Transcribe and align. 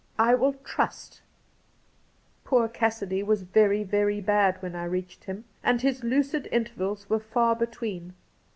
I 0.17 0.33
will 0.33 0.53
trust!' 0.63 1.21
Poor 2.43 2.67
Cassidy 2.67 3.21
was 3.21 3.43
very, 3.43 3.83
very 3.83 4.19
bad 4.19 4.59
when 4.63 4.75
I 4.75 4.85
reached 4.85 5.25
him, 5.25 5.43
and 5.63 5.79
his 5.79 6.03
lucid 6.03 6.49
intervals 6.51 7.07
were 7.07 7.19
far 7.19 7.55
between. 7.55 8.15